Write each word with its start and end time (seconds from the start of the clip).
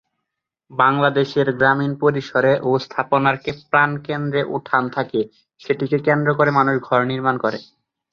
বাংলাদেশের 0.71 1.47
গ্রামীণ 1.53 1.91
পরিসরে 1.95 2.53
ও 2.61 2.79
স্থাপনার 2.79 3.35
প্রাণকেন্দ্রে 3.69 4.41
উঠান 4.55 4.83
থাকে, 4.89 5.21
সেটিকে 5.61 5.97
কেন্দ্র 6.07 6.29
করে 6.35 6.51
মানুষ 6.51 6.75
ঘর 6.87 6.99
নির্মাণ 7.11 7.35
করে। 7.37 7.59